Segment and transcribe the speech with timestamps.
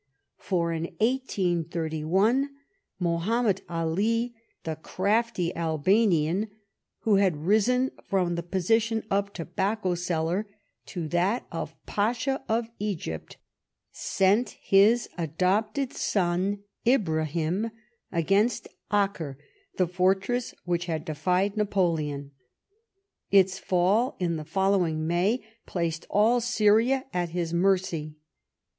[0.39, 2.49] For in 1831
[2.99, 6.49] Mahomet Ali, the crafty Albanian
[7.01, 10.47] who had risen from the position of tobacco seller
[10.87, 13.37] to that of the Pasha of Egypt,
[13.91, 17.69] sent his adopted son Ibrahim
[18.11, 19.37] against Acre,
[19.77, 22.31] the fortress which had defied Napoleon;
[23.29, 28.15] its fall in the following May placed all Syria at his mercy.